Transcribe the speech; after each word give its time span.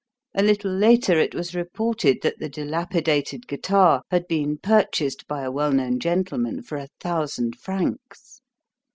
A 0.33 0.41
little 0.41 0.71
later 0.75 1.19
it 1.19 1.35
was 1.35 1.53
reported 1.53 2.23
that 2.23 2.39
the 2.39 2.49
dilapidated 2.49 3.45
guitar 3.47 4.01
had 4.09 4.27
been 4.27 4.57
purchased 4.57 5.27
by 5.27 5.43
a 5.43 5.51
well 5.51 5.71
known 5.71 5.99
gentleman 5.99 6.63
for 6.63 6.77
a 6.79 6.87
thousand 6.99 7.55
francs. 7.55 8.41